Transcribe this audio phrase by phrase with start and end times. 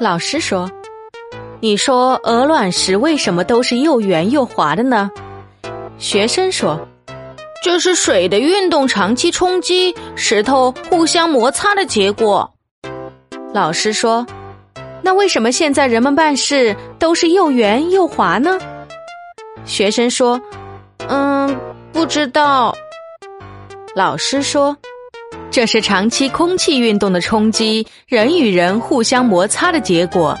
[0.00, 0.66] 老师说
[1.60, 5.10] ：“你说鹅卵石为什么都是又圆又滑的呢？”
[5.98, 6.80] 学生说
[7.62, 12.50] ：“这是水的运动长期冲击，石头互相摩擦的结果。”
[13.52, 14.26] 老师说
[15.04, 18.58] ：“那为什么现在人们办事都是又圆又滑呢？”
[19.66, 20.40] 学生说
[21.08, 21.54] ：“嗯，
[21.92, 22.74] 不知道。”
[23.94, 24.74] 老师说。
[25.50, 30.38] 这是长期空气运动的冲击，人与人互相摩擦的结果。